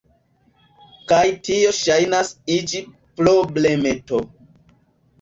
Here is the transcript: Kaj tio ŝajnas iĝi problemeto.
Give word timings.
Kaj 1.11 1.21
tio 1.49 1.75
ŝajnas 1.81 2.33
iĝi 2.57 2.85
problemeto. 3.23 4.27